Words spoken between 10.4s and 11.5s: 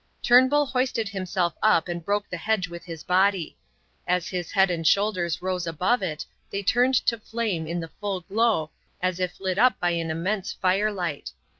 firelight.